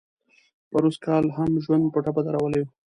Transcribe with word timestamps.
پروسږ 0.71 0.99
کال 1.05 1.25
هم 1.37 1.51
ژوند 1.63 1.85
په 1.93 1.99
ټپه 2.05 2.21
درولی 2.25 2.59
و. 2.63 2.67